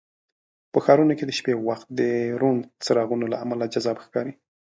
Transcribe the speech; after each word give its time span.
په 0.71 0.79
ښارونو 0.85 1.13
کې 1.17 1.25
د 1.25 1.31
شپې 1.37 1.53
وخت 1.67 1.87
د 1.99 2.01
روڼ 2.41 2.55
څراغونو 2.83 3.25
له 3.31 3.37
امله 3.43 3.65
جذاب 3.73 3.97
ښکاري. 4.05 4.33